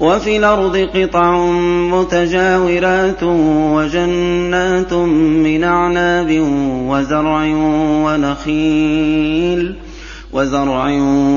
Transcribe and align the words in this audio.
وفي 0.00 0.36
الأرض 0.36 0.76
قطع 0.76 1.46
متجاورات 1.90 3.22
وجنات 3.72 4.92
من 4.92 5.64
أعناب 5.64 6.40
وزرع 6.88 7.44
ونخيل 8.04 9.74
وزرع 10.32 10.86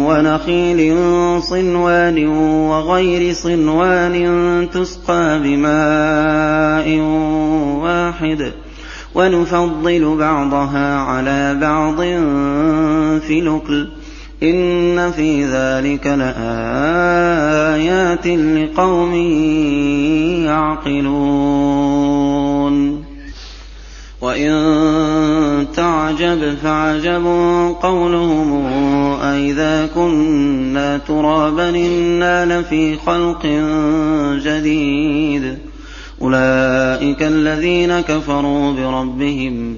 ونخيل 0.07 0.95
صنوان 1.41 2.27
وغير 2.69 3.33
صنوان 3.33 4.67
تسقى 4.73 5.39
بماء 5.43 6.99
واحد 7.81 8.52
ونفضل 9.15 10.17
بعضها 10.17 10.95
على 10.95 11.57
بعض 11.61 11.97
في 13.21 13.39
الأكل 13.39 13.87
إن 14.43 15.11
في 15.11 15.45
ذلك 15.45 16.07
لآيات 16.07 16.37
لقوم 18.27 19.13
يعقلون 20.45 22.29
وإن 24.21 25.67
تعجب 25.75 26.55
فعجب 26.63 27.25
قولهم 27.81 28.65
أئذا 29.21 29.89
كنا 29.95 30.97
ترابا 30.97 31.69
إنا 31.69 32.59
لفي 32.59 32.95
خلق 32.95 33.45
جديد 34.45 35.57
أولئك 36.21 37.23
الذين 37.23 38.02
كفروا 38.02 38.73
بربهم 38.73 39.77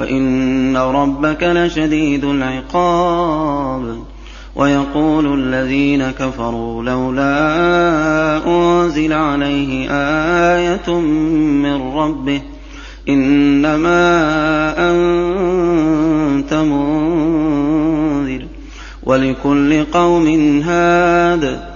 وإن 0.00 0.76
ربك 0.76 1.42
لشديد 1.42 2.24
العقاب 2.24 4.02
ويقول 4.56 5.40
الذين 5.40 6.10
كفروا 6.10 6.82
لولا 6.82 8.46
أنزل 8.46 9.12
عليه 9.12 9.90
آية 9.90 11.00
من 11.00 11.82
ربه 11.96 12.42
إنما 13.08 14.00
أنت 14.90 16.54
منذر 16.54 18.46
ولكل 19.02 19.84
قوم 19.84 20.26
هاد 20.62 21.75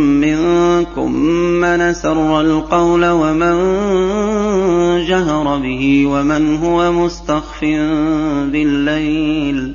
منكم 0.51 1.11
من 1.61 1.93
سر 1.93 2.41
القول 2.41 3.05
ومن 3.05 3.55
جهر 5.05 5.57
به 5.57 6.05
ومن 6.07 6.55
هو 6.55 6.91
مستخف 6.91 7.61
بالليل 8.51 9.73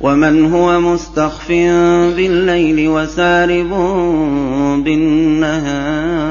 ومن 0.00 0.52
هو 0.52 0.80
مستخف 0.80 1.48
بالليل 2.16 2.88
وسارب 2.88 3.70
بالنهار 4.84 6.26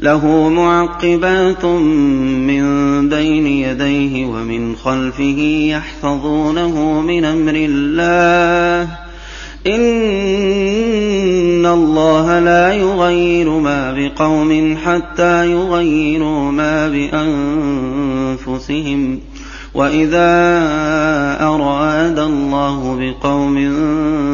له 0.00 0.48
معقبات 0.48 1.64
من 1.64 2.64
بين 3.08 3.46
يديه 3.46 4.26
ومن 4.26 4.76
خلفه 4.76 5.66
يحفظونه 5.70 7.00
من 7.00 7.24
أمر 7.24 7.52
الله 7.54 9.03
ان 9.66 11.66
الله 11.66 12.38
لا 12.38 12.72
يغير 12.72 13.50
ما 13.50 13.92
بقوم 13.92 14.76
حتى 14.84 15.52
يغيروا 15.52 16.52
ما 16.52 16.88
بانفسهم 18.48 19.20
واذا 19.74 20.34
اراد 21.40 22.18
الله 22.18 22.96
بقوم 23.00 23.56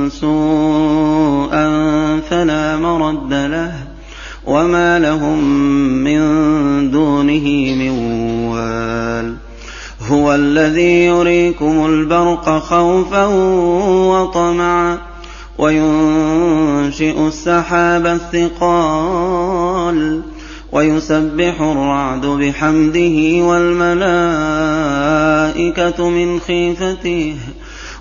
سوءا 0.08 1.66
فلا 2.30 2.76
مرد 2.76 3.32
له 3.32 3.72
وما 4.46 4.98
لهم 4.98 5.44
من 6.04 6.20
دونه 6.90 7.74
من 7.74 7.90
وال 8.48 9.34
هو 10.08 10.34
الذي 10.34 11.04
يريكم 11.04 11.86
البرق 11.86 12.58
خوفا 12.58 13.26
وطمعا 14.06 15.09
وينشئ 15.60 17.26
السحاب 17.26 18.06
الثقال 18.06 19.50
ويسبح 20.72 21.60
الرعد 21.60 22.26
بحمده 22.26 23.44
والملائكة 23.44 23.98
من 26.08 26.40
خيفته 26.40 27.36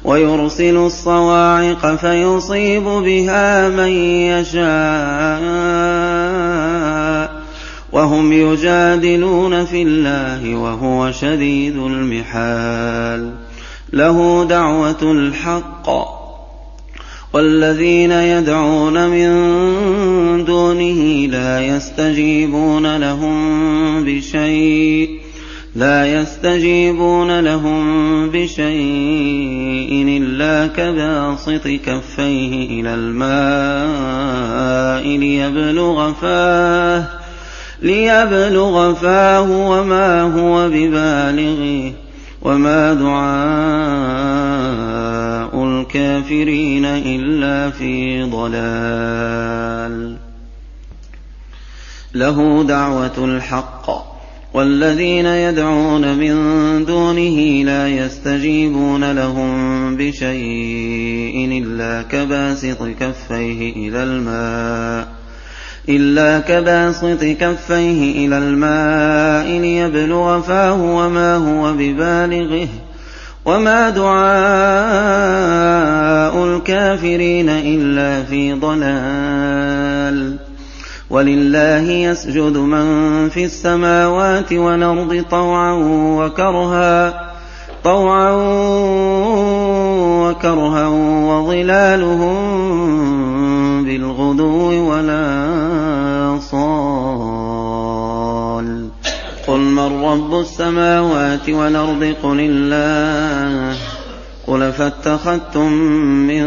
ويرسل 0.04 0.78
الصواعق 0.78 1.96
فيصيب 1.96 2.84
بها 2.84 3.70
من 3.70 3.90
يشاء 4.32 4.70
وهم 7.92 8.34
يجادلون 8.34 9.66
في 9.66 9.82
الله 9.82 10.56
وهو 10.56 11.12
شديد 11.12 11.78
المحال 11.78 13.32
له 13.94 14.46
دعوة 14.50 15.02
الحق 15.02 16.19
والذين 17.34 18.12
يدعون 18.12 19.10
من 19.10 19.30
دون 20.46 20.70
دونه 20.80 21.28
لا 21.32 21.62
يستجيبون 21.62 22.98
لهم 22.98 24.04
بشيء 24.04 25.20
لا 25.76 26.22
يستجيبون 26.22 27.40
لهم 27.40 28.30
بشيء 28.30 30.20
إلا 30.22 30.68
كباسط 30.68 31.68
كفيه 31.68 32.82
إلى 32.82 32.94
الماء 32.94 33.58
ليبلغ 35.18 36.14
فاه 36.14 37.04
ليبلغ 37.82 38.94
فاه 38.94 39.52
وما 39.52 40.22
هو 40.22 40.70
ببالغه 40.70 41.94
وما 42.42 42.94
دعاء 42.94 44.00
الكافرين 45.90 46.86
إلا 46.86 47.70
في 47.70 48.24
ضلال. 48.24 50.18
له 52.14 52.64
دعوة 52.64 53.18
الحق 53.18 53.90
والذين 54.54 55.26
يدعون 55.26 56.18
من 56.18 56.36
دونه 56.86 57.64
لا 57.64 57.88
يستجيبون 57.88 59.12
لهم 59.12 59.96
بشيء 59.98 61.64
إلا 61.64 62.02
كباسط 62.02 62.84
كفيه 62.84 63.90
إلى 63.90 64.04
الماء 64.04 65.08
إلا 65.90 66.40
كباسط 66.40 67.24
كفيه 67.24 68.28
إلى 68.28 68.38
الماء 68.38 69.60
ليبلغ 69.62 70.42
فاه 70.42 70.82
وما 70.82 71.36
هو 71.36 71.74
ببالغه. 71.74 72.68
وما 73.50 73.90
دعاء 73.90 74.20
الكافرين 76.46 77.50
إلا 77.50 78.24
في 78.24 78.54
ضلال 78.54 80.36
ولله 81.10 81.92
يسجد 81.92 82.58
من 82.58 83.30
في 83.30 83.46
السماوات 83.46 84.54
والأرض 84.54 85.24
طوعا 85.32 85.74
وكرها 86.18 87.30
طوعا 87.84 88.32
وكرها 90.22 90.88
وظلالهم 91.30 92.36
بالغدو 93.84 94.90
ولا 94.92 95.39
قل 99.90 99.96
رب 99.96 100.40
السماوات 100.40 101.50
والأرض 101.50 102.16
قل 102.24 102.40
الله 102.40 103.78
قل 104.48 104.72
فاتخذتم 104.72 105.72
من 106.28 106.46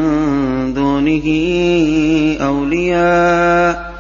دونه 0.75 1.27
أولياء 2.41 3.93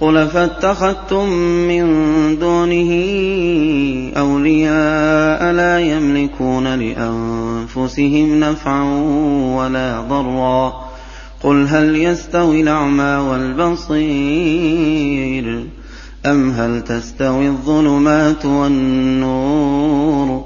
قل 0.00 0.28
فاتخذتم 0.28 1.28
من 1.68 1.84
دونه 2.38 2.90
أولياء 4.16 5.52
لا 5.52 5.80
يملكون 5.80 6.74
لأنفسهم 6.74 8.40
نفعا 8.40 8.82
ولا 9.56 10.00
ضرا 10.00 10.84
قل 11.42 11.66
هل 11.66 11.96
يستوي 11.96 12.60
الأعمى 12.60 13.16
والبصير 13.30 14.04
أم 16.26 16.50
هل 16.50 16.84
تستوي 16.84 17.48
الظلمات 17.48 18.44
والنور 18.44 20.44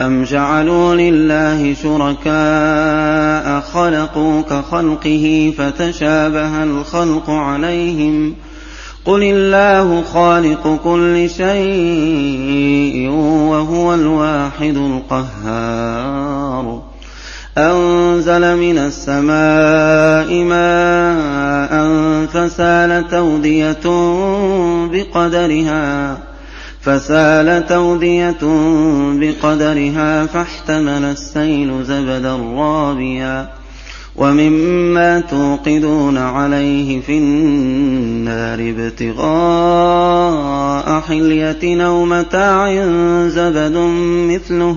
أم 0.00 0.24
جعلوا 0.24 0.94
لله 0.94 1.74
شركاء 1.74 3.60
خلقوا 3.60 4.42
كخلقه 4.42 5.52
فتشابه 5.58 6.62
الخلق 6.62 7.30
عليهم 7.30 8.34
ۖ 8.46 8.50
قل 9.04 9.22
الله 9.22 10.02
خالق 10.02 10.80
كل 10.84 11.30
شيء 11.30 13.08
وهو 13.50 13.94
الواحد 13.94 14.76
القهار 14.76 16.82
أنزل 17.58 18.56
من 18.56 18.78
السماء 18.78 20.44
ماء 20.44 21.86
فسالت 22.26 23.14
أودية 23.14 23.80
بقدرها 24.92 26.18
فسال 26.80 27.66
تودية 27.66 28.38
بقدرها 29.12 30.26
فاحتمل 30.26 31.04
السيل 31.04 31.84
زبدا 31.84 32.36
رابيا. 32.56 33.60
ومما 34.16 35.20
توقدون 35.20 36.18
عليه 36.18 37.00
في 37.00 37.18
النار 37.18 38.74
ابتغاء 38.76 39.30
حلية 41.00 41.86
أو 41.86 42.04
متاع 42.04 42.86
زبد 43.28 43.76
مثله 44.30 44.76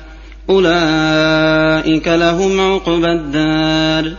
أولئك 0.49 2.07
لهم 2.07 2.59
عقبى 2.59 3.11
الدار. 3.11 4.11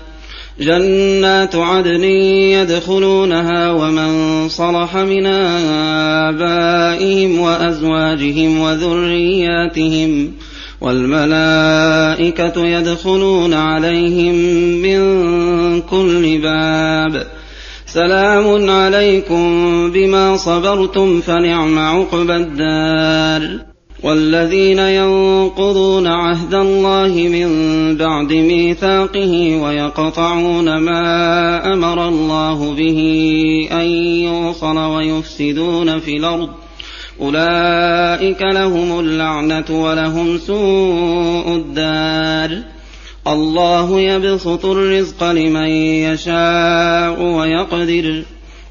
جنات 0.60 1.56
عدن 1.56 2.04
يدخلونها 2.04 3.70
ومن 3.70 4.48
صلح 4.48 4.96
من 4.96 5.26
آبائهم 6.26 7.40
وأزواجهم 7.40 8.60
وذرياتهم 8.60 10.32
والملائكة 10.80 12.66
يدخلون 12.66 13.54
عليهم 13.54 14.34
من 14.82 15.00
كل 15.80 16.38
باب. 16.42 17.26
سلام 17.86 18.70
عليكم 18.70 19.42
بما 19.90 20.36
صبرتم 20.36 21.20
فنعم 21.20 21.78
عقبى 21.78 22.36
الدار. 22.36 23.71
والذين 24.02 24.78
ينقضون 24.78 26.06
عهد 26.06 26.54
الله 26.54 27.09
من 27.09 27.49
بعد 27.97 28.32
ميثاقه 28.32 29.61
ويقطعون 29.62 30.76
ما 30.76 31.75
أمر 31.75 32.09
الله 32.09 32.75
به 32.75 32.99
أن 33.73 33.87
يوصل 34.25 34.78
ويفسدون 34.78 35.99
في 35.99 36.16
الأرض. 36.16 36.49
أولئك 37.21 38.42
لهم 38.42 39.00
اللعنة 39.00 39.64
ولهم 39.71 40.38
سوء 40.38 41.56
الدار. 41.56 42.59
الله 43.26 44.00
يبسط 44.00 44.66
الرزق 44.66 45.25
لمن 45.25 45.68
يشاء 45.68 47.23
ويقدر. 47.23 48.23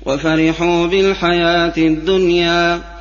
وفرحوا 0.05 0.87
بالحياة 0.87 1.73
الدنيا. 1.77 3.00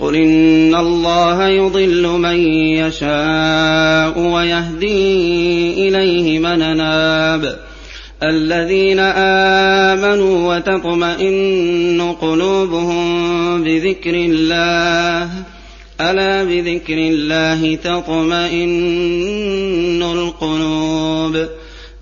قل 0.00 0.16
إن 0.16 0.74
الله 0.74 1.48
يضل 1.48 2.06
من 2.06 2.36
يشاء 2.54 4.18
ويهدي 4.18 5.88
إليه 5.88 6.38
من 6.38 6.76
ناب 6.76 7.58
الذين 8.22 8.98
آمنوا 9.88 10.56
وتطمئن 10.56 12.14
قلوبهم 12.20 13.64
بذكر 13.64 14.14
الله 14.14 15.30
ألا 16.00 16.44
بذكر 16.44 16.98
الله 16.98 17.74
تطمئن 17.74 18.82
القلوب 20.02 21.48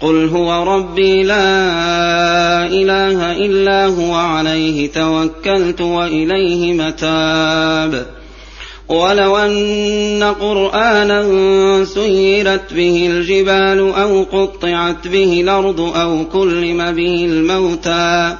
قل 0.00 0.28
هو 0.28 0.76
ربي 0.76 1.22
لا 1.22 2.66
اله 2.66 3.32
الا 3.36 3.86
هو 3.86 4.14
عليه 4.14 4.90
توكلت 4.92 5.80
واليه 5.80 6.72
متاب 6.72 8.06
ولو 8.88 9.36
ان 9.36 10.34
قرانا 10.40 11.24
سيرت 11.84 12.74
به 12.74 13.08
الجبال 13.10 13.78
أو 13.78 14.22
قطعت 14.22 15.08
به 15.08 15.40
الأرض 15.40 15.80
أو 15.80 16.24
كلم 16.24 16.92
به 16.92 17.24
الموتى 17.24 18.36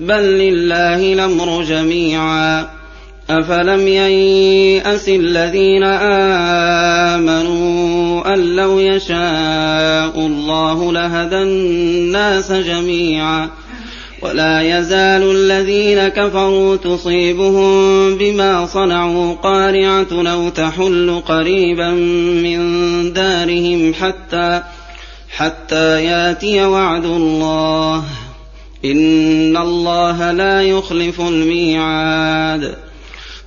بل 0.00 0.22
لله 0.22 1.12
الامر 1.12 1.62
جميعا 1.62 2.66
أفلم 3.30 3.88
ييأس 3.88 5.08
الذين 5.08 5.84
آمنوا 7.14 7.99
أن 8.26 8.56
لو 8.56 8.78
يشاء 8.78 10.26
الله 10.26 10.92
لهدى 10.92 11.36
الناس 11.36 12.52
جميعا. 12.52 13.50
ولا 14.22 14.78
يزال 14.78 15.36
الذين 15.36 16.08
كفروا 16.08 16.76
تصيبهم 16.76 18.14
بما 18.18 18.66
صنعوا 18.66 19.34
قارعة 19.34 20.06
أو 20.12 20.48
تحل 20.48 21.22
قريبا 21.28 21.90
من 22.44 23.12
دارهم 23.12 23.94
حتى 23.94 24.62
حتى 25.36 26.04
ياتي 26.04 26.64
وعد 26.64 27.04
الله. 27.04 28.04
إن 28.84 29.56
الله 29.56 30.32
لا 30.32 30.62
يخلف 30.62 31.20
الميعاد. 31.20 32.89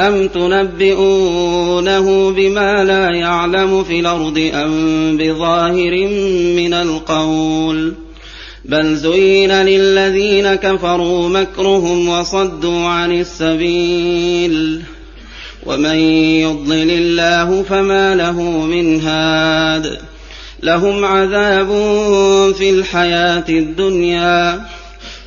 أم 0.00 0.28
تنبئونه 0.28 2.30
بما 2.30 2.84
لا 2.84 3.10
يعلم 3.10 3.84
في 3.84 4.00
الأرض 4.00 4.50
أم 4.54 5.16
بظاهر 5.16 6.06
من 6.56 6.74
القول 6.74 7.94
بل 8.64 8.96
زين 8.96 9.52
للذين 9.52 10.54
كفروا 10.54 11.28
مكرهم 11.28 12.08
وصدوا 12.08 12.86
عن 12.86 13.20
السبيل 13.20 14.82
ومن 15.66 15.98
يضلل 16.40 16.90
الله 16.90 17.62
فما 17.62 18.14
له 18.14 18.40
من 18.66 19.00
هاد 19.00 19.98
لهم 20.62 21.04
عذاب 21.04 21.68
في 22.58 22.70
الحياة 22.70 23.44
الدنيا 23.48 24.64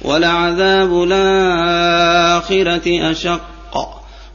ولعذاب 0.01 1.03
الآخرة 1.03 3.11
أشق 3.11 3.56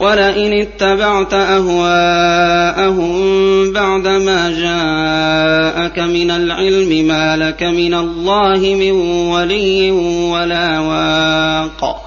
ولئن 0.00 0.52
اتبعت 0.52 1.34
أهواءهم 1.34 3.12
بعدما 3.72 4.50
جاءك 4.50 5.98
من 5.98 6.30
العلم 6.30 7.06
ما 7.06 7.36
لك 7.36 7.62
من 7.62 7.94
الله 7.94 8.58
من 8.58 8.90
ولي 9.30 9.90
ولا 10.30 10.80
واق. 10.80 12.06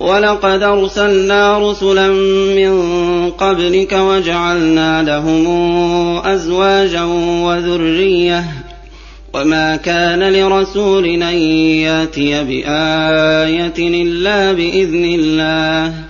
ولقد 0.00 0.62
أرسلنا 0.62 1.70
رسلا 1.70 2.08
من 2.56 3.30
قبلك 3.30 3.92
وجعلنا 3.92 5.02
لهم 5.02 5.46
أزواجا 6.26 7.02
وذرية. 7.44 8.44
وما 9.34 9.76
كان 9.76 10.32
لرسول 10.32 11.04
أن 11.04 11.38
يأتي 11.84 12.44
بآية 12.44 14.02
إلا 14.02 14.52
بإذن 14.52 15.04
الله. 15.04 16.09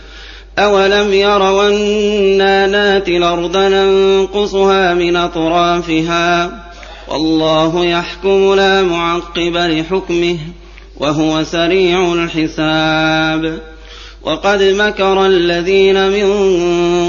أولم 0.59 1.13
يروا 1.13 1.67
أنا 1.67 2.67
ناتي 2.67 3.17
الأرض 3.17 3.57
ننقصها 3.57 4.93
من 4.93 5.15
أطرافها؟ 5.15 6.51
والله 7.07 7.85
يحكم 7.85 8.53
لا 8.53 8.83
معقب 8.83 9.55
لحكمه 9.55 10.37
وهو 10.97 11.43
سريع 11.43 12.13
الحساب. 12.13 13.59
وقد 14.23 14.63
مكر 14.63 15.25
الذين 15.25 16.09
من 16.09 16.27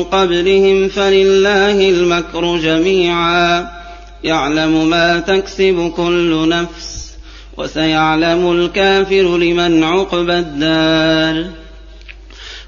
قبلهم 0.05 0.89
فلله 0.89 1.89
المكر 1.89 2.57
جميعا. 2.57 3.69
يعلم 4.25 4.91
ما 4.91 5.19
تكسب 5.19 5.93
كل 5.97 6.49
نفس 6.49 7.13
وسيعلم 7.57 8.53
الكافر 8.53 9.37
لمن 9.39 9.85
عقبى 9.85 10.39
الدار. 10.39 11.62